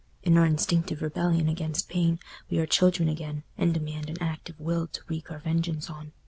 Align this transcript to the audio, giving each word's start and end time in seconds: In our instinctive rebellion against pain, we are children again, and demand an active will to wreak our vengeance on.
In 0.23 0.35
our 0.35 0.47
instinctive 0.47 1.03
rebellion 1.03 1.47
against 1.47 1.87
pain, 1.87 2.19
we 2.49 2.57
are 2.57 2.65
children 2.65 3.07
again, 3.07 3.43
and 3.55 3.71
demand 3.71 4.09
an 4.09 4.17
active 4.19 4.59
will 4.59 4.87
to 4.87 5.01
wreak 5.07 5.29
our 5.29 5.37
vengeance 5.37 5.91
on. 5.91 6.11